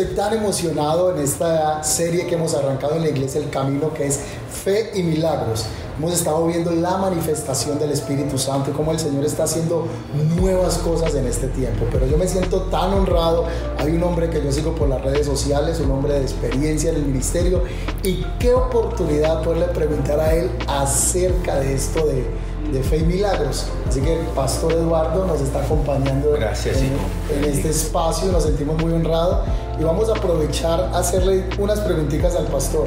estoy 0.00 0.14
tan 0.14 0.32
emocionado 0.32 1.12
en 1.12 1.20
esta 1.20 1.82
serie 1.82 2.24
que 2.28 2.36
hemos 2.36 2.54
arrancado 2.54 2.94
en 2.94 3.02
la 3.02 3.08
iglesia 3.08 3.40
El 3.40 3.50
Camino, 3.50 3.92
que 3.92 4.06
es 4.06 4.20
Fe 4.62 4.92
y 4.94 5.02
Milagros. 5.02 5.64
Hemos 5.98 6.12
estado 6.12 6.46
viendo 6.46 6.70
la 6.70 6.98
manifestación 6.98 7.80
del 7.80 7.90
Espíritu 7.90 8.38
Santo 8.38 8.70
y 8.70 8.74
cómo 8.74 8.92
el 8.92 9.00
Señor 9.00 9.24
está 9.24 9.42
haciendo 9.42 9.88
nuevas 10.36 10.78
cosas 10.78 11.16
en 11.16 11.26
este 11.26 11.48
tiempo. 11.48 11.84
Pero 11.90 12.06
yo 12.06 12.16
me 12.16 12.28
siento 12.28 12.62
tan 12.70 12.92
honrado. 12.92 13.46
Hay 13.78 13.90
un 13.90 14.04
hombre 14.04 14.30
que 14.30 14.40
yo 14.40 14.52
sigo 14.52 14.72
por 14.76 14.88
las 14.88 15.02
redes 15.02 15.26
sociales, 15.26 15.80
un 15.80 15.90
hombre 15.90 16.14
de 16.14 16.22
experiencia 16.22 16.90
en 16.90 16.96
el 16.96 17.02
ministerio. 17.02 17.64
Y 18.04 18.24
qué 18.38 18.54
oportunidad 18.54 19.42
poderle 19.42 19.66
preguntar 19.66 20.20
a 20.20 20.32
él 20.32 20.48
acerca 20.68 21.56
de 21.56 21.74
esto 21.74 22.06
de 22.06 22.24
de 22.72 22.82
Fe 22.82 22.98
y 22.98 23.04
Milagros. 23.04 23.66
Así 23.88 24.00
que 24.02 24.18
Pastor 24.34 24.72
Eduardo 24.72 25.24
nos 25.26 25.40
está 25.40 25.62
acompañando 25.62 26.32
Gracias, 26.32 26.76
en, 26.76 26.92
en, 27.34 27.50
este 27.50 27.70
espacio, 27.70 28.30
nos 28.30 28.42
sentimos 28.42 28.76
muy 28.82 28.92
honrados 28.92 29.38
y 29.78 29.84
vamos 29.84 30.08
a 30.08 30.12
aprovechar 30.12 30.90
a 30.92 30.98
hacerle 30.98 31.44
unas 31.58 31.80
preguntitas 31.80 32.34
al 32.34 32.46
pastor. 32.46 32.86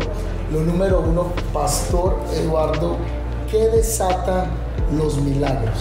Lo 0.52 0.60
número 0.60 1.00
uno, 1.00 1.28
Pastor 1.54 2.18
Eduardo, 2.34 2.98
¿qué 3.50 3.70
desata 3.70 4.48
los 4.96 5.18
milagros? 5.22 5.78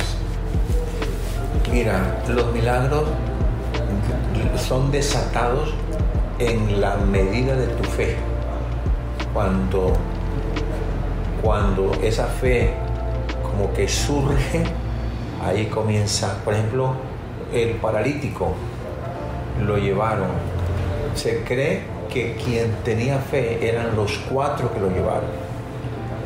Mira, 1.73 2.23
los 2.29 2.53
milagros 2.53 3.05
son 4.57 4.91
desatados 4.91 5.75
en 6.39 6.81
la 6.81 6.97
medida 6.97 7.57
de 7.57 7.67
tu 7.67 7.85
fe. 7.85 8.17
Cuando, 9.33 9.93
cuando 11.43 11.93
esa 12.03 12.27
fe 12.27 12.75
como 13.43 13.73
que 13.73 13.89
surge, 13.89 14.65
ahí 15.45 15.67
comienza, 15.67 16.37
por 16.45 16.55
ejemplo, 16.55 16.95
el 17.52 17.77
paralítico 17.77 18.52
lo 19.65 19.77
llevaron. 19.77 20.60
Se 21.15 21.43
cree 21.45 21.83
que 22.13 22.37
quien 22.45 22.73
tenía 22.85 23.19
fe 23.19 23.69
eran 23.69 23.95
los 23.97 24.19
cuatro 24.30 24.73
que 24.73 24.80
lo 24.80 24.91
llevaron. 24.91 25.30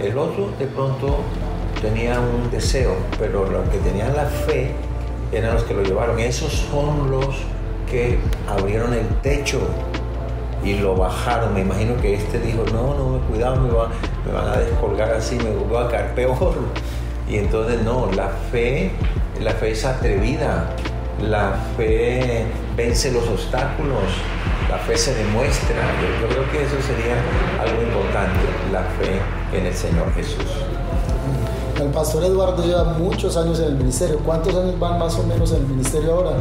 El 0.02 0.16
otro 0.18 0.50
de 0.58 0.66
pronto 0.66 1.18
tenía 1.80 2.20
un 2.20 2.50
deseo, 2.50 2.94
pero 3.18 3.48
los 3.48 3.68
que 3.68 3.78
tenían 3.78 4.14
la 4.16 4.24
fe 4.24 4.72
eran 5.32 5.54
los 5.54 5.64
que 5.64 5.74
lo 5.74 5.82
llevaron. 5.82 6.18
Esos 6.18 6.52
son 6.70 7.10
los 7.10 7.36
que 7.90 8.18
abrieron 8.48 8.94
el 8.94 9.06
techo 9.20 9.60
y 10.64 10.74
lo 10.74 10.96
bajaron. 10.96 11.54
Me 11.54 11.60
imagino 11.60 11.96
que 12.00 12.14
este 12.14 12.38
dijo, 12.38 12.64
no, 12.72 12.94
no, 12.94 13.18
cuidado, 13.28 13.60
me, 13.60 13.68
me 13.68 14.32
van 14.32 14.48
a 14.48 14.56
descolgar 14.58 15.12
así, 15.12 15.36
me 15.36 15.50
voy 15.50 15.84
a 15.84 15.88
caer 15.88 16.14
peor. 16.14 16.54
Y 17.28 17.36
entonces 17.36 17.82
no, 17.82 18.10
la 18.12 18.28
fe, 18.50 18.90
la 19.40 19.52
fe 19.52 19.70
es 19.70 19.84
atrevida, 19.84 20.70
la 21.22 21.52
fe 21.76 22.44
vence 22.76 23.12
los 23.12 23.26
obstáculos, 23.28 24.02
la 24.68 24.78
fe 24.78 24.96
se 24.96 25.14
demuestra. 25.14 25.76
Yo, 26.20 26.28
creo 26.28 26.50
que 26.50 26.64
eso 26.64 26.74
sería 26.86 27.14
algo 27.60 27.82
importante, 27.82 28.40
la 28.72 28.82
fe 28.98 29.20
en 29.56 29.66
el 29.66 29.74
Señor 29.74 30.12
Jesús. 30.14 30.44
El 31.80 31.88
pastor 31.88 32.24
Eduardo 32.24 32.64
lleva 32.64 32.84
muchos 32.84 33.36
años 33.36 33.60
en 33.60 33.66
el 33.66 33.74
ministerio. 33.74 34.18
¿Cuántos 34.20 34.54
años 34.54 34.78
van 34.78 34.98
más 34.98 35.14
o 35.16 35.24
menos 35.24 35.52
en 35.52 35.58
el 35.58 35.66
ministerio 35.66 36.14
ahora? 36.14 36.36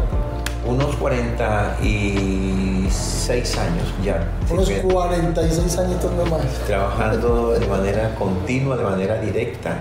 Unos 0.66 0.96
46 0.96 3.58
años 3.58 3.94
ya. 4.04 4.26
Unos 4.50 4.70
46 4.70 5.78
añitos 5.78 6.10
nomás. 6.12 6.46
Trabajando 6.68 7.52
de 7.52 7.68
manera 7.68 8.16
continua, 8.16 8.78
de 8.78 8.84
manera 8.84 9.20
directa 9.20 9.78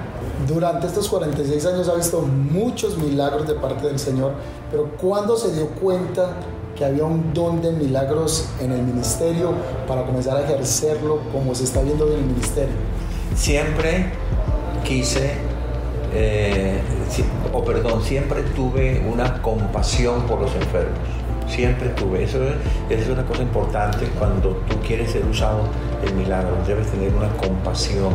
durante 0.46 0.86
estos 0.86 1.08
46 1.08 1.66
años 1.66 1.88
ha 1.88 1.94
visto 1.94 2.20
muchos 2.20 2.98
milagros 2.98 3.46
de 3.46 3.54
parte 3.54 3.86
del 3.86 3.98
Señor, 3.98 4.32
pero 4.70 4.90
¿cuándo 5.00 5.36
se 5.36 5.52
dio 5.52 5.68
cuenta 5.68 6.30
que 6.82 6.88
había 6.88 7.04
un 7.04 7.32
don 7.32 7.62
de 7.62 7.70
milagros 7.70 8.48
en 8.60 8.72
el 8.72 8.82
ministerio 8.82 9.54
para 9.86 10.02
comenzar 10.04 10.36
a 10.36 10.42
ejercerlo 10.42 11.20
como 11.30 11.54
se 11.54 11.62
está 11.62 11.80
viendo 11.80 12.08
en 12.08 12.14
el 12.14 12.24
ministerio? 12.24 12.74
Siempre 13.36 14.06
quise, 14.82 15.34
eh, 16.12 16.80
o 17.52 17.62
perdón, 17.62 18.02
siempre 18.02 18.42
tuve 18.56 19.00
una 19.08 19.40
compasión 19.42 20.22
por 20.22 20.40
los 20.40 20.52
enfermos. 20.56 20.98
Siempre 21.46 21.90
tuve. 21.90 22.24
Eso 22.24 22.38
es 22.90 23.08
una 23.08 23.24
cosa 23.24 23.42
importante 23.42 24.06
cuando 24.18 24.48
tú 24.68 24.76
quieres 24.84 25.12
ser 25.12 25.24
usado 25.26 25.60
en 26.04 26.18
milagros. 26.18 26.66
Debes 26.66 26.88
tener 26.88 27.14
una 27.14 27.28
compasión 27.36 28.12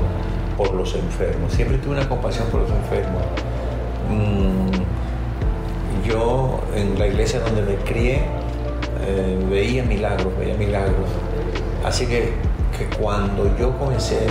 por 0.58 0.74
los 0.74 0.94
enfermos. 0.94 1.54
Siempre 1.54 1.78
tuve 1.78 1.94
una 1.94 2.10
compasión 2.10 2.48
por 2.48 2.64
los 2.64 2.70
enfermos. 2.72 3.24
Mm, 4.10 4.72
yo 6.06 6.60
en 6.76 7.00
la 7.00 7.08
iglesia 7.08 7.40
donde 7.40 7.62
me 7.62 7.76
crié 7.86 8.37
eh, 9.08 9.38
veía 9.50 9.84
milagros, 9.84 10.38
veía 10.38 10.56
milagros. 10.56 11.08
Así 11.84 12.06
que, 12.06 12.34
cuando 13.00 13.56
yo 13.58 13.76
comencé 13.78 14.28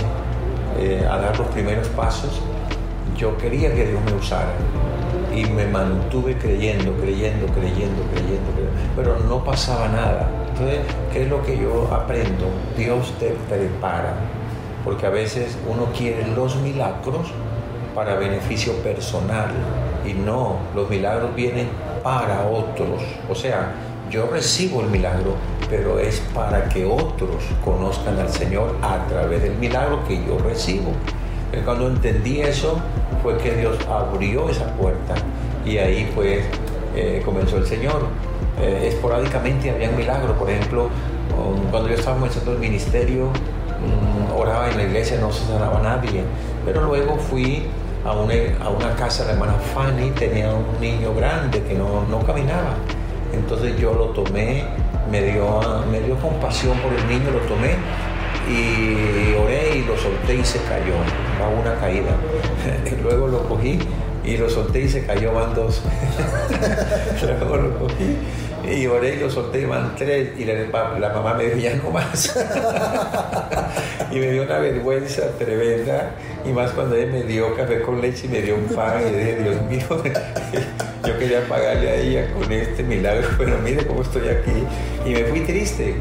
eh, 0.79 1.05
a 1.09 1.17
dar 1.17 1.37
los 1.37 1.47
primeros 1.47 1.87
pasos, 1.89 2.41
yo 3.17 3.35
quería 3.37 3.73
que 3.73 3.87
Dios 3.87 3.99
me 4.05 4.13
usara 4.13 4.53
y 5.35 5.43
me 5.45 5.65
mantuve 5.65 6.37
creyendo, 6.37 6.93
creyendo, 6.93 7.47
creyendo, 7.47 8.03
creyendo, 8.11 8.51
creyendo, 8.53 8.71
pero 8.95 9.17
no 9.27 9.43
pasaba 9.43 9.87
nada. 9.87 10.29
Entonces, 10.49 10.79
¿qué 11.11 11.23
es 11.23 11.29
lo 11.29 11.41
que 11.41 11.57
yo 11.57 11.89
aprendo? 11.91 12.45
Dios 12.77 13.11
te 13.19 13.35
prepara 13.49 14.13
porque 14.85 15.05
a 15.05 15.09
veces 15.09 15.57
uno 15.67 15.87
quiere 15.97 16.25
los 16.27 16.55
milagros 16.57 17.27
para 17.93 18.15
beneficio 18.15 18.73
personal 18.83 19.49
y 20.05 20.13
no, 20.13 20.59
los 20.75 20.89
milagros 20.89 21.35
vienen 21.35 21.67
para 22.03 22.47
otros. 22.47 23.01
O 23.29 23.35
sea, 23.35 23.73
yo 24.09 24.27
recibo 24.27 24.81
el 24.81 24.87
milagro, 24.87 25.35
pero 25.69 25.99
es 25.99 26.19
para 26.33 26.69
que 26.69 26.85
otros 26.85 27.43
conozcan 27.63 28.19
al 28.19 28.29
Señor 28.29 28.75
a 28.81 29.05
través 29.07 29.41
del 29.41 29.55
milagro 29.55 30.03
que 30.07 30.15
yo 30.25 30.37
recibo. 30.39 30.91
Y 31.53 31.63
cuando 31.63 31.87
entendí 31.87 32.41
eso 32.41 32.79
fue 33.23 33.37
que 33.37 33.55
Dios 33.55 33.77
abrió 33.89 34.49
esa 34.49 34.65
puerta 34.73 35.15
y 35.65 35.77
ahí 35.77 36.11
pues 36.13 36.43
eh, 36.95 37.21
comenzó 37.23 37.57
el 37.57 37.65
Señor. 37.65 38.07
Eh, 38.59 38.89
esporádicamente 38.91 39.69
había 39.69 39.91
milagros, 39.91 40.35
por 40.37 40.49
ejemplo, 40.49 40.89
cuando 41.69 41.89
yo 41.89 41.95
estaba 41.95 42.17
comenzando 42.17 42.53
el 42.53 42.57
ministerio, 42.57 43.31
Mm, 43.77 44.35
oraba 44.35 44.69
en 44.69 44.77
la 44.77 44.83
iglesia, 44.83 45.19
no 45.19 45.31
se 45.31 45.45
sanaba 45.45 45.79
nadie. 45.81 46.23
Pero 46.65 46.83
luego 46.83 47.17
fui 47.17 47.67
a 48.05 48.13
una, 48.13 48.33
a 48.63 48.69
una 48.69 48.95
casa 48.95 49.23
de 49.23 49.27
la 49.27 49.33
hermana 49.33 49.53
Fanny, 49.73 50.11
tenía 50.11 50.49
un 50.51 50.79
niño 50.81 51.13
grande 51.13 51.61
que 51.63 51.75
no, 51.75 52.05
no 52.09 52.19
caminaba. 52.25 52.73
Entonces 53.33 53.79
yo 53.79 53.93
lo 53.93 54.05
tomé, 54.07 54.63
me 55.11 55.21
dio, 55.21 55.59
me 55.91 56.01
dio 56.01 56.15
compasión 56.17 56.77
por 56.79 56.93
el 56.93 57.07
niño, 57.07 57.31
lo 57.31 57.39
tomé 57.47 57.75
y 58.49 59.35
oré 59.35 59.77
y 59.77 59.83
lo 59.83 59.97
solté 59.97 60.35
y 60.35 60.43
se 60.43 60.59
cayó, 60.59 60.93
a 61.43 61.47
una 61.49 61.75
caída. 61.79 62.11
luego 63.03 63.27
lo 63.27 63.47
cogí 63.47 63.79
y 64.23 64.37
lo 64.37 64.49
solté 64.49 64.81
y 64.81 64.89
se 64.89 65.05
cayó, 65.05 65.33
van 65.33 65.53
dos. 65.53 65.81
luego 67.21 67.57
lo 67.57 67.79
cogí 67.79 68.17
y 68.67 68.85
oré 68.87 69.15
y 69.15 69.19
lo 69.19 69.29
solté, 69.29 69.65
van 69.65 69.95
tres. 69.95 70.31
Y 70.37 70.45
la, 70.45 71.09
mamá 71.13 71.33
me 71.35 71.45
dijo, 71.45 71.57
ya 71.57 71.75
no 71.75 71.89
más. 71.89 72.35
y 74.11 74.15
me 74.19 74.31
dio 74.31 74.43
una 74.43 74.59
vergüenza 74.59 75.23
tremenda. 75.37 76.11
Y 76.45 76.49
más 76.49 76.71
cuando 76.71 76.95
ella 76.95 77.11
me 77.11 77.23
dio 77.23 77.55
café 77.55 77.81
con 77.81 78.01
leche 78.01 78.27
y 78.27 78.29
me 78.29 78.41
dio 78.41 78.55
un 78.55 78.65
pan. 78.65 79.01
Y 79.01 79.15
dije, 79.15 79.35
Dios 79.41 79.61
mío, 79.63 79.87
yo 81.05 81.17
quería 81.17 81.47
pagarle 81.47 81.89
a 81.89 81.95
ella 81.95 82.33
con 82.33 82.51
este 82.51 82.83
milagro, 82.83 83.27
pero 83.37 83.57
mire 83.59 83.85
cómo 83.85 84.01
estoy 84.01 84.27
aquí. 84.27 84.63
Y 85.05 85.13
me 85.13 85.23
fui 85.25 85.41
triste. 85.41 85.95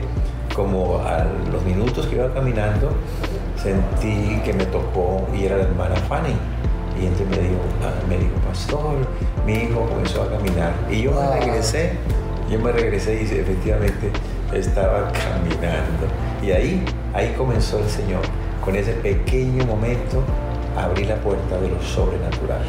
Como 0.55 1.01
a 1.01 1.27
los 1.53 1.63
minutos 1.65 2.07
que 2.07 2.17
iba 2.17 2.33
caminando, 2.33 2.91
sentí 3.63 4.41
que 4.43 4.55
me 4.55 4.65
tocó 4.65 5.29
y 5.35 5.45
era 5.45 5.59
la 5.59 5.65
hermana 5.65 5.97
Fanny. 6.09 6.35
Y 6.99 7.05
entonces 7.05 7.29
me 7.29 7.49
dijo, 7.49 7.61
ah, 7.83 7.93
me 8.09 8.17
dijo, 8.17 8.35
pastor, 8.49 8.97
mi 9.45 9.53
hijo 9.53 9.87
comenzó 9.87 10.23
a 10.23 10.31
caminar. 10.31 10.73
Y 10.91 11.03
yo 11.03 11.13
regresé 11.35 11.93
yo 12.51 12.59
me 12.61 12.73
regresé 12.73 13.15
y 13.15 13.25
efectivamente 13.25 14.11
estaba 14.53 15.11
caminando. 15.13 16.07
Y 16.43 16.53
ahí, 16.53 16.85
ahí 17.13 17.35
comenzó 17.37 17.79
el 17.79 17.89
Señor. 17.89 18.23
Con 18.65 18.77
ese 18.77 18.93
pequeño 18.93 19.65
momento 19.65 20.23
abrí 20.77 21.05
la 21.05 21.17
puerta 21.17 21.59
de 21.61 21.69
lo 21.69 21.83
sobrenatural. 21.83 22.63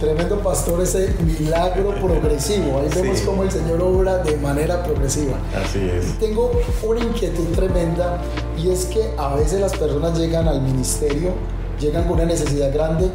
Tremendo 0.00 0.40
pastor, 0.40 0.82
ese 0.82 1.14
milagro 1.24 1.94
progresivo. 1.94 2.80
Ahí 2.80 2.88
vemos 2.94 3.20
cómo 3.22 3.42
el 3.42 3.50
Señor 3.50 3.80
obra 3.80 4.18
de 4.18 4.36
manera 4.36 4.82
progresiva. 4.82 5.38
Así 5.54 5.90
es. 5.90 6.18
tengo 6.18 6.52
una 6.82 7.00
inquietud 7.00 7.46
tremenda 7.54 8.20
y 8.58 8.70
es 8.70 8.86
que 8.86 9.10
a 9.16 9.34
veces 9.36 9.60
las 9.60 9.74
personas 9.74 10.18
llegan 10.18 10.48
al 10.48 10.60
ministerio, 10.60 11.30
llegan 11.80 12.04
con 12.04 12.14
una 12.14 12.26
necesidad 12.26 12.72
grande 12.74 13.10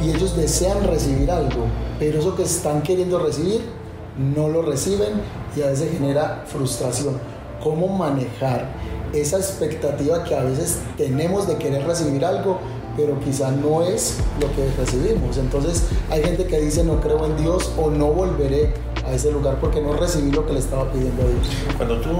y 0.00 0.10
ellos 0.10 0.36
desean 0.36 0.84
recibir 0.86 1.30
algo, 1.30 1.64
pero 1.98 2.20
eso 2.20 2.36
que 2.36 2.42
están 2.42 2.82
queriendo 2.82 3.18
recibir 3.18 3.77
no 4.18 4.48
lo 4.48 4.62
reciben 4.62 5.20
y 5.56 5.62
a 5.62 5.66
veces 5.66 5.92
genera 5.92 6.44
frustración. 6.46 7.18
¿Cómo 7.62 7.88
manejar 7.88 8.66
esa 9.12 9.38
expectativa 9.38 10.24
que 10.24 10.34
a 10.34 10.42
veces 10.42 10.80
tenemos 10.96 11.48
de 11.48 11.56
querer 11.56 11.86
recibir 11.86 12.24
algo, 12.24 12.58
pero 12.96 13.18
quizá 13.20 13.50
no 13.50 13.82
es 13.82 14.18
lo 14.40 14.48
que 14.54 14.70
recibimos? 14.76 15.38
Entonces 15.38 15.84
hay 16.10 16.22
gente 16.22 16.46
que 16.46 16.60
dice 16.60 16.84
no 16.84 17.00
creo 17.00 17.24
en 17.26 17.36
Dios 17.36 17.72
o 17.78 17.90
no 17.90 18.06
volveré 18.06 18.74
a 19.06 19.12
ese 19.12 19.32
lugar 19.32 19.58
porque 19.60 19.80
no 19.80 19.94
recibí 19.94 20.30
lo 20.30 20.46
que 20.46 20.52
le 20.52 20.58
estaba 20.58 20.90
pidiendo 20.92 21.22
a 21.22 21.26
Dios. 21.26 21.48
Cuando 21.76 22.00
tú 22.00 22.10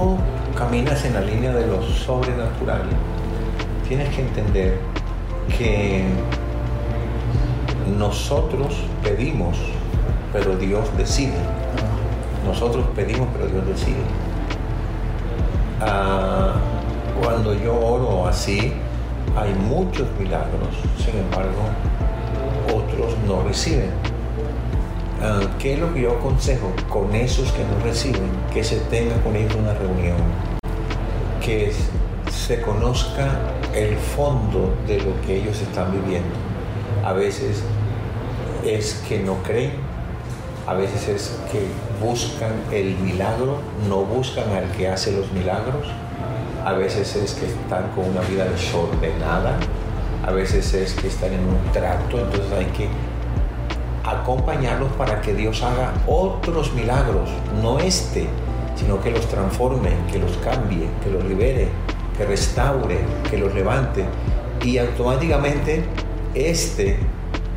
caminas 0.57 1.03
en 1.05 1.13
la 1.13 1.21
línea 1.21 1.53
de 1.53 1.67
lo 1.67 1.81
sobrenatural, 1.83 2.83
tienes 3.87 4.13
que 4.15 4.21
entender 4.21 4.77
que 5.57 6.03
nosotros 7.97 8.75
pedimos, 9.03 9.57
pero 10.31 10.55
Dios 10.55 10.85
decide. 10.97 11.58
Nosotros 12.45 12.85
pedimos, 12.95 13.27
pero 13.33 13.47
Dios 13.47 13.67
decide. 13.67 14.03
Ah, 15.81 16.55
cuando 17.21 17.53
yo 17.53 17.79
oro 17.79 18.27
así, 18.27 18.73
hay 19.35 19.53
muchos 19.53 20.07
milagros, 20.19 20.69
sin 20.97 21.17
embargo, 21.19 21.61
otros 22.67 23.15
no 23.27 23.43
reciben. 23.43 23.91
Ah, 25.21 25.41
¿Qué 25.59 25.73
es 25.73 25.79
lo 25.79 25.93
que 25.93 26.01
yo 26.01 26.13
aconsejo 26.13 26.71
con 26.89 27.13
esos 27.15 27.51
que 27.51 27.63
no 27.63 27.83
reciben? 27.83 28.29
Que 28.53 28.63
se 28.63 28.77
tenga 28.77 29.15
con 29.21 29.35
ellos 29.35 29.55
una 29.55 29.73
reunión, 29.73 30.17
que 31.43 31.73
se 32.31 32.61
conozca 32.61 33.27
el 33.73 33.95
fondo 33.97 34.73
de 34.87 34.97
lo 35.01 35.21
que 35.25 35.41
ellos 35.41 35.61
están 35.61 35.91
viviendo. 35.91 36.33
A 37.05 37.13
veces 37.13 37.63
es 38.65 39.03
que 39.07 39.19
no 39.19 39.35
creen, 39.43 39.73
a 40.67 40.73
veces 40.73 41.07
es 41.07 41.39
que 41.51 41.67
buscan 42.01 42.51
el 42.71 42.95
milagro, 42.97 43.59
no 43.87 44.01
buscan 44.01 44.51
al 44.51 44.71
que 44.71 44.87
hace 44.87 45.11
los 45.11 45.31
milagros, 45.31 45.87
a 46.65 46.73
veces 46.73 47.15
es 47.15 47.33
que 47.33 47.45
están 47.45 47.89
con 47.91 48.05
una 48.05 48.21
vida 48.21 48.45
desordenada, 48.45 49.57
a 50.25 50.31
veces 50.31 50.73
es 50.73 50.93
que 50.93 51.07
están 51.07 51.33
en 51.33 51.41
un 51.41 51.71
trato, 51.71 52.19
entonces 52.19 52.51
hay 52.51 52.65
que 52.65 52.87
acompañarlos 54.03 54.91
para 54.93 55.21
que 55.21 55.33
Dios 55.33 55.61
haga 55.63 55.93
otros 56.07 56.73
milagros, 56.73 57.29
no 57.61 57.79
este, 57.79 58.27
sino 58.75 59.01
que 59.01 59.11
los 59.11 59.27
transforme, 59.27 59.91
que 60.11 60.19
los 60.19 60.31
cambie, 60.37 60.87
que 61.03 61.09
los 61.09 61.23
libere, 61.25 61.67
que 62.17 62.25
restaure, 62.25 62.99
que 63.29 63.37
los 63.37 63.53
levante. 63.53 64.05
Y 64.63 64.77
automáticamente 64.77 65.83
este 66.33 66.97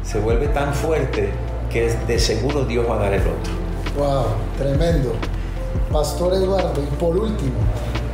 se 0.02 0.18
vuelve 0.18 0.48
tan 0.48 0.74
fuerte 0.74 1.30
que 1.70 1.92
de 2.06 2.18
seguro 2.18 2.64
Dios 2.64 2.88
va 2.88 2.96
a 2.96 2.98
dar 2.98 3.14
el 3.14 3.22
otro. 3.22 3.61
Wow, 3.98 4.24
tremendo. 4.56 5.12
Pastor 5.92 6.32
Eduardo, 6.34 6.80
y 6.82 6.94
por 6.96 7.16
último, 7.16 7.52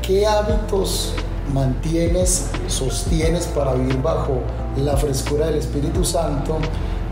¿qué 0.02 0.26
hábitos 0.26 1.14
mantienes, 1.54 2.50
sostienes 2.66 3.46
para 3.46 3.75
vivir 3.75 4.02
bajo 4.02 4.40
la 4.76 4.96
frescura 4.96 5.46
del 5.46 5.56
Espíritu 5.56 6.04
Santo 6.04 6.58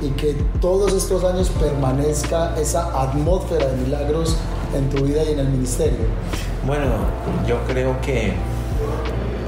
y 0.01 0.11
que 0.11 0.35
todos 0.61 0.93
estos 0.93 1.23
años 1.25 1.51
permanezca 1.61 2.55
esa 2.59 3.01
atmósfera 3.01 3.69
de 3.69 3.77
milagros 3.77 4.37
en 4.75 4.91
tu 4.91 5.05
vida 5.05 5.23
y 5.25 5.33
en 5.33 5.39
el 5.39 5.49
ministerio? 5.49 6.07
Bueno, 6.67 6.87
yo 7.47 7.59
creo 7.69 8.01
que 8.01 8.35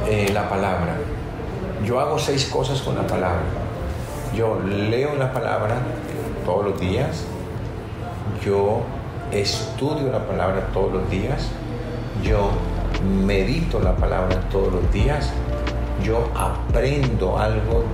eh, 0.08 0.30
la 0.32 0.48
palabra. 0.48 0.96
Yo 1.84 1.98
hago 1.98 2.18
seis 2.18 2.46
cosas 2.46 2.80
con 2.82 2.94
la 2.94 3.06
palabra. 3.06 3.42
Yo 4.34 4.60
leo 4.60 5.14
la 5.16 5.32
palabra 5.32 5.76
todos 6.44 6.64
los 6.64 6.80
días. 6.80 7.24
Yo 8.44 8.82
estudio 9.32 10.10
la 10.10 10.26
palabra 10.26 10.68
todos 10.72 10.92
los 10.92 11.10
días. 11.10 11.48
Yo 12.22 12.50
medito 13.24 13.80
la 13.80 13.96
palabra 13.96 14.40
todos 14.50 14.72
los 14.72 14.92
días. 14.92 15.32
Yo 16.02 16.28
aprendo 16.34 17.38
algo 17.38 17.84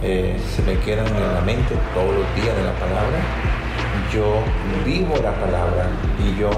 eh, 0.00 0.36
se 0.54 0.62
me 0.62 0.78
quedan 0.78 1.06
en 1.08 1.34
la 1.34 1.40
mente 1.40 1.74
todos 1.92 2.14
los 2.14 2.34
días 2.36 2.56
de 2.56 2.62
la 2.62 2.72
palabra. 2.74 3.18
Yo 4.12 4.42
vivo 4.84 5.14
la 5.16 5.32
palabra 5.32 5.86
y 6.24 6.40
yo 6.40 6.50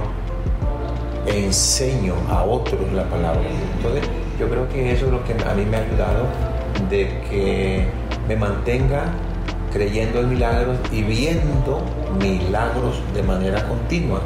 enseño 1.26 2.14
a 2.28 2.42
otros 2.42 2.80
la 2.92 3.04
palabra. 3.04 3.42
Entonces, 3.76 4.04
yo 4.38 4.48
creo 4.48 4.68
que 4.68 4.92
eso 4.92 5.06
es 5.06 5.12
lo 5.12 5.24
que 5.24 5.32
a 5.32 5.54
mí 5.54 5.64
me 5.64 5.78
ha 5.78 5.80
ayudado 5.80 6.26
de 6.90 7.08
que 7.30 7.88
me 8.28 8.36
mantenga 8.36 9.04
creyendo 9.72 10.20
en 10.20 10.28
milagros 10.30 10.76
y 10.92 11.02
viendo 11.02 11.80
milagros 12.18 13.00
de 13.14 13.22
manera 13.22 13.66
continua. 13.68 14.20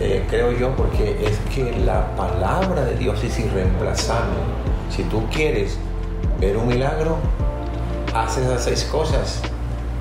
Eh, 0.00 0.26
creo 0.28 0.52
yo 0.52 0.76
porque 0.76 1.26
es 1.26 1.38
que 1.54 1.72
la 1.84 2.14
palabra 2.16 2.84
de 2.84 2.96
Dios 2.96 3.22
es 3.24 3.38
irreemplazable. 3.38 4.36
Si 4.90 5.02
tú 5.04 5.24
quieres 5.32 5.78
ver 6.40 6.56
un 6.56 6.68
milagro, 6.68 7.16
haz 8.14 8.38
esas 8.38 8.64
seis 8.64 8.84
cosas. 8.84 9.40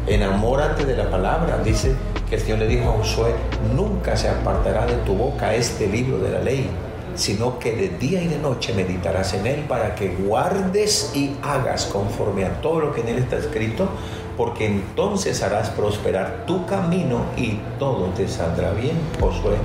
Enamórate 0.08 0.86
de 0.86 0.98
la 0.98 1.10
palabra. 1.10 1.60
Dice 1.64 1.96
que 2.30 2.36
el 2.36 2.42
Señor 2.42 2.60
le 2.60 2.68
dijo 2.68 2.90
a 2.90 2.94
Josué, 2.94 3.34
nunca 3.76 4.18
se 4.18 4.30
apartará 4.30 4.86
de 4.86 4.96
tu 4.98 5.16
boca 5.16 5.54
este 5.56 5.88
libro 5.88 6.18
de 6.18 6.32
la 6.32 6.40
ley, 6.40 6.70
sino 7.16 7.60
que 7.60 7.76
de 7.76 7.90
día 7.90 8.22
y 8.22 8.28
de 8.28 8.38
noche 8.38 8.74
meditarás 8.74 9.34
en 9.34 9.48
él 9.48 9.66
para 9.68 9.96
que 9.96 10.10
guardes 10.10 11.12
y 11.16 11.36
hagas 11.42 11.86
conforme 11.86 12.46
a 12.46 12.62
todo 12.62 12.82
lo 12.82 12.94
que 12.94 13.02
en 13.02 13.10
él 13.10 13.18
está 13.20 13.38
escrito, 13.38 13.88
porque 14.38 14.66
entonces 14.66 15.42
harás 15.44 15.70
prosperar 15.70 16.46
tu 16.46 16.66
camino 16.66 17.26
y 17.38 17.60
todo 17.80 18.08
te 18.16 18.28
saldrá 18.28 18.72
bien. 18.72 18.98
Josué 19.20 19.56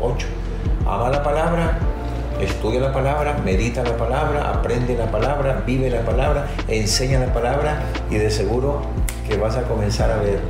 1.8. 0.00 0.24
Ama 0.86 1.10
la 1.10 1.22
palabra, 1.22 1.78
estudia 2.40 2.80
la 2.80 2.92
palabra, 2.92 3.38
medita 3.44 3.82
la 3.82 3.96
palabra, 3.96 4.50
aprende 4.50 4.96
la 4.96 5.10
palabra, 5.10 5.62
vive 5.66 5.90
la 5.90 6.02
palabra, 6.02 6.46
enseña 6.68 7.18
la 7.18 7.32
palabra 7.32 7.82
y 8.10 8.16
de 8.16 8.30
seguro 8.30 8.82
que 9.28 9.36
vas 9.36 9.56
a 9.56 9.62
comenzar 9.62 10.10
a 10.10 10.16
ver 10.16 10.40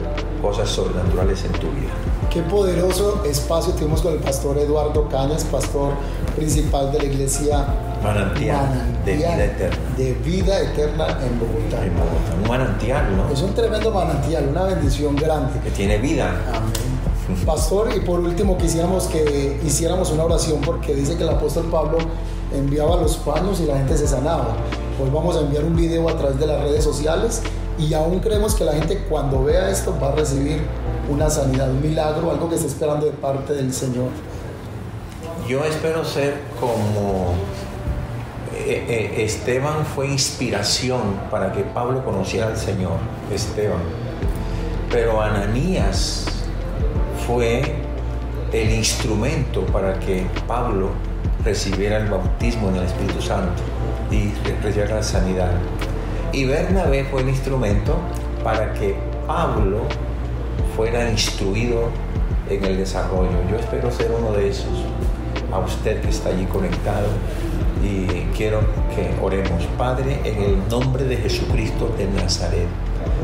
cosas 0.45 0.69
sobrenaturales 0.69 1.43
en 1.45 1.53
tu 1.53 1.69
vida. 1.71 1.95
Qué 2.31 2.43
poderoso 2.43 3.23
espacio 3.25 3.73
tuvimos 3.73 4.03
con 4.03 4.13
el 4.13 4.19
pastor 4.19 4.59
Eduardo 4.59 5.09
Cañas, 5.09 5.43
pastor 5.45 5.95
principal 6.37 6.93
de 6.93 6.99
la 6.99 7.05
iglesia 7.05 7.67
manantial, 8.03 8.69
de 9.07 9.15
vida 9.15 9.45
eterna. 9.45 9.79
De 9.97 10.13
vida 10.13 10.61
eterna 10.61 11.07
en 11.25 11.41
Bogotá. 11.41 11.83
En 11.83 11.95
Bogotá. 11.95 12.35
Un 12.43 12.49
manantial, 12.49 13.17
¿no? 13.17 13.33
Es 13.33 13.41
un 13.41 13.55
tremendo 13.55 13.91
manantial, 13.91 14.49
una 14.51 14.65
bendición 14.65 15.17
grande. 15.17 15.61
Que 15.61 15.71
tiene 15.71 15.97
vida. 15.97 16.29
Amén. 16.53 17.45
Pastor, 17.47 17.89
y 17.97 18.01
por 18.01 18.21
último 18.21 18.59
quisiéramos 18.59 19.05
que 19.07 19.59
hiciéramos 19.65 20.11
una 20.11 20.25
oración 20.25 20.61
porque 20.61 20.95
dice 20.95 21.17
que 21.17 21.23
el 21.23 21.31
apóstol 21.31 21.69
Pablo 21.71 21.97
enviaba 22.53 22.97
los 22.97 23.17
paños 23.17 23.61
y 23.61 23.65
la 23.65 23.79
gente 23.79 23.97
se 23.97 24.07
sanaba. 24.07 24.57
Hoy 25.03 25.09
vamos 25.11 25.37
a 25.39 25.41
enviar 25.41 25.65
un 25.65 25.75
video 25.75 26.07
a 26.07 26.19
través 26.19 26.39
de 26.39 26.47
las 26.47 26.61
redes 26.61 26.85
sociales 26.85 27.41
y 27.79 27.93
aún 27.95 28.21
creemos 28.21 28.55
que 28.55 28.65
la 28.65 28.73
gente 28.73 29.05
cuando 29.09 29.45
vea 29.45 29.71
esto 29.71 29.97
va 30.01 30.09
a 30.09 30.13
recibir 30.13 30.63
una 31.09 31.29
sanidad, 31.29 31.71
un 31.71 31.83
milagro, 31.83 32.31
algo 32.31 32.49
que 32.49 32.55
está 32.55 32.67
esperando 32.67 33.07
de 33.07 33.13
parte 33.13 33.53
del 33.55 33.73
Señor. 33.73 34.09
Yo 35.49 35.65
espero 35.65 36.05
ser 36.05 36.41
como 36.59 37.35
eh, 38.57 38.85
eh, 38.89 39.25
Esteban 39.25 39.85
fue 39.85 40.07
inspiración 40.07 41.01
para 41.31 41.53
que 41.53 41.63
Pablo 41.63 42.05
conociera 42.05 42.47
al 42.47 42.57
Señor, 42.57 42.99
Esteban. 43.33 43.83
Pero 44.91 45.21
Ananías 45.21 46.25
fue 47.27 47.75
el 48.53 48.71
instrumento 48.71 49.67
para 49.67 49.99
que 49.99 50.27
Pablo 50.47 50.91
recibiera 51.45 51.99
el 51.99 52.07
bautismo 52.09 52.69
en 52.69 52.77
el 52.77 52.85
Espíritu 52.85 53.21
Santo 53.21 53.63
y 54.11 54.33
recibiera 54.63 54.97
la 54.97 55.03
sanidad. 55.03 55.51
Y 56.35 56.47
Bernabé 56.47 57.05
fue 57.05 57.23
el 57.23 57.29
instrumento 57.29 57.97
para 58.43 58.73
que 58.75 58.97
Pablo 59.25 59.83
fuera 60.75 61.09
instruido 61.09 61.91
en 62.51 62.65
el 62.65 62.77
desarrollo. 62.77 63.31
Yo 63.49 63.57
espero 63.57 63.89
ser 63.93 64.11
uno 64.11 64.33
de 64.33 64.49
esos. 64.49 64.85
A 65.53 65.61
usted 65.61 66.01
que 66.01 66.09
está 66.09 66.31
allí 66.31 66.45
conectado 66.47 67.07
y 67.85 68.07
quiero 68.37 68.63
que 68.97 69.15
oremos. 69.23 69.65
Padre, 69.79 70.19
en 70.25 70.43
el 70.43 70.69
nombre 70.69 71.05
de 71.05 71.19
Jesucristo 71.19 71.95
de 71.97 72.07
Nazaret, 72.21 72.67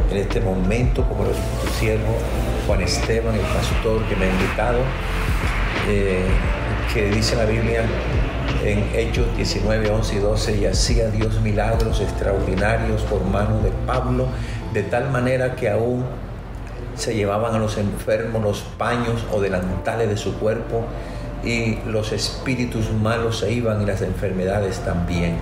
en 0.09 0.17
este 0.17 0.40
momento, 0.40 1.02
como 1.09 1.25
lo 1.25 1.31
tu 1.31 1.67
siervo, 1.81 2.14
Juan 2.69 2.81
Esteban, 2.83 3.35
el 3.35 3.40
pastor 3.40 4.05
que 4.05 4.14
me 4.14 4.26
ha 4.26 4.31
invitado, 4.31 4.79
eh, 5.88 6.23
que 6.95 7.11
dice 7.11 7.35
la 7.35 7.47
Biblia 7.47 7.85
en 8.64 8.88
Hechos 8.95 9.26
19, 9.37 9.90
11 9.90 10.14
y 10.14 10.19
12, 10.19 10.57
y 10.59 10.66
hacía 10.66 11.09
Dios 11.09 11.40
milagros 11.40 12.00
extraordinarios 12.00 13.02
por 13.02 13.25
mano 13.25 13.61
de 13.61 13.71
Pablo, 13.87 14.26
de 14.73 14.83
tal 14.83 15.11
manera 15.11 15.57
que 15.57 15.69
aún 15.71 16.04
se 16.95 17.14
llevaban 17.14 17.54
a 17.54 17.59
los 17.59 17.78
enfermos 17.78 18.42
los 18.42 18.61
paños 18.76 19.25
o 19.33 19.40
delantales 19.40 20.09
de 20.09 20.16
su 20.16 20.35
cuerpo 20.38 20.85
y 21.42 21.78
los 21.87 22.12
espíritus 22.12 22.92
malos 22.92 23.38
se 23.38 23.52
iban 23.52 23.80
y 23.83 23.87
las 23.87 24.02
enfermedades 24.02 24.80
también. 24.80 25.37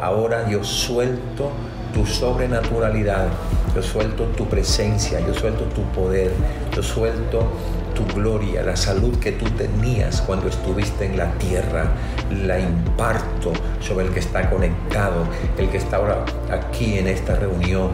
Ahora 0.00 0.48
yo 0.48 0.62
suelto 0.62 1.50
tu 1.94 2.04
sobrenaturalidad, 2.06 3.28
yo 3.74 3.82
suelto 3.82 4.24
tu 4.36 4.46
presencia, 4.46 5.20
yo 5.20 5.34
suelto 5.34 5.64
tu 5.64 5.82
poder, 5.92 6.30
yo 6.74 6.82
suelto 6.82 7.48
tu 7.98 8.14
gloria, 8.14 8.62
la 8.62 8.76
salud 8.76 9.18
que 9.18 9.32
tú 9.32 9.44
tenías 9.50 10.20
cuando 10.20 10.48
estuviste 10.48 11.04
en 11.04 11.18
la 11.18 11.32
tierra, 11.32 11.90
la 12.44 12.60
imparto 12.60 13.52
sobre 13.80 14.06
el 14.06 14.12
que 14.12 14.20
está 14.20 14.48
conectado, 14.48 15.24
el 15.58 15.68
que 15.68 15.78
está 15.78 15.96
ahora 15.96 16.24
aquí 16.48 16.96
en 16.98 17.08
esta 17.08 17.34
reunión. 17.34 17.90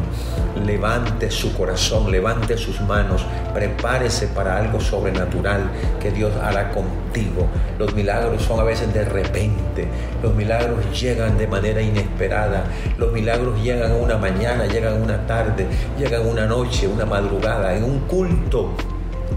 Levante 0.67 1.31
su 1.31 1.57
corazón, 1.57 2.13
levante 2.13 2.59
sus 2.59 2.83
manos, 2.83 3.25
prepárese 3.55 4.27
para 4.29 4.59
algo 4.59 4.79
sobrenatural 4.79 5.71
que 6.01 6.11
Dios 6.11 6.33
hará 6.43 6.71
contigo. 6.71 7.49
Los 7.79 7.95
milagros 7.95 8.43
son 8.43 8.61
a 8.61 8.65
veces 8.65 8.93
de 8.93 9.07
repente, 9.07 9.89
los 10.23 10.35
milagros 10.35 11.01
llegan 11.01 11.39
de 11.39 11.47
manera 11.47 11.81
inesperada, 11.81 12.65
los 12.99 13.11
milagros 13.11 13.61
llegan 13.63 13.93
una 13.93 14.19
mañana, 14.19 14.67
llegan 14.67 15.01
una 15.01 15.27
tarde, 15.27 15.67
llegan 15.99 16.27
una 16.27 16.45
noche, 16.45 16.87
una 16.87 17.07
madrugada, 17.07 17.75
en 17.75 17.85
un 17.85 18.01
culto 18.01 18.75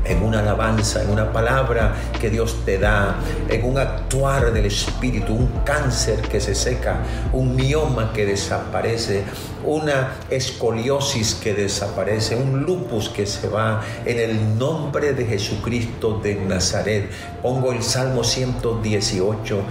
en 0.06 0.24
una 0.24 0.40
alabanza, 0.40 1.04
en 1.04 1.10
una 1.10 1.32
palabra 1.32 1.96
que 2.20 2.30
Dios 2.30 2.64
te 2.66 2.78
da, 2.78 3.16
en 3.50 3.64
un 3.66 3.78
actuar 3.78 4.52
del 4.52 4.66
Espíritu, 4.66 5.34
un 5.34 5.48
cáncer 5.64 6.22
que 6.22 6.40
se 6.40 6.56
seca, 6.56 6.98
un 7.34 7.56
mioma 7.56 8.14
que 8.14 8.26
desaparece, 8.26 9.24
una 9.64 10.14
escoliosis 10.30 11.36
que 11.36 11.54
desaparece, 11.54 12.36
un 12.36 12.64
lupus 12.64 13.10
que 13.10 13.26
se 13.26 13.50
va 13.50 13.82
en 14.06 14.20
el 14.20 14.58
nombre 14.58 15.14
de 15.14 15.26
Jesucristo 15.26 16.20
de 16.24 16.36
Nazaret. 16.36 17.10
Pongo 17.42 17.72
el 17.72 17.84
Salmo 17.84 18.24
118 18.24 19.62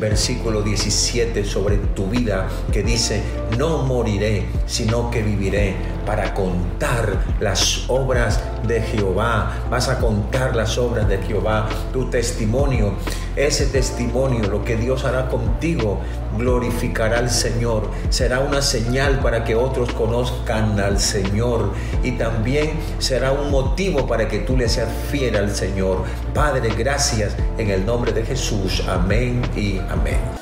versículo 0.00 0.62
17 0.62 1.44
sobre 1.44 1.76
tu 1.76 2.06
vida 2.06 2.48
que 2.72 2.82
dice, 2.82 3.22
no 3.58 3.84
moriré, 3.84 4.46
sino 4.66 5.10
que 5.10 5.22
viviré 5.22 5.76
para 6.06 6.34
contar 6.34 7.24
las 7.38 7.84
obras 7.88 8.40
de 8.66 8.80
Jehová. 8.80 9.66
Vas 9.70 9.88
a 9.88 9.98
contar 9.98 10.56
las 10.56 10.78
obras 10.78 11.06
de 11.08 11.18
Jehová, 11.18 11.68
tu 11.92 12.10
testimonio, 12.10 12.94
ese 13.36 13.66
testimonio, 13.66 14.48
lo 14.48 14.64
que 14.64 14.76
Dios 14.76 15.04
hará 15.04 15.28
contigo, 15.28 16.00
glorificará 16.36 17.18
al 17.18 17.30
Señor. 17.30 17.90
Será 18.08 18.40
una 18.40 18.62
señal 18.62 19.20
para 19.20 19.44
que 19.44 19.54
otros 19.54 19.92
conozcan 19.92 20.78
al 20.80 20.98
Señor 20.98 21.72
y 22.02 22.12
también 22.12 22.72
será 22.98 23.32
un 23.32 23.50
motivo 23.50 24.06
para 24.06 24.28
que 24.28 24.40
tú 24.40 24.56
le 24.56 24.68
seas 24.68 24.88
fiel 25.10 25.36
al 25.36 25.54
Señor. 25.54 26.04
Padre, 26.34 26.70
gracias 26.76 27.34
en 27.58 27.70
el 27.70 27.84
nombre 27.84 28.12
de 28.12 28.24
Jesús. 28.24 28.82
Amén 28.88 29.42
y 29.56 29.78
amén. 29.88 30.39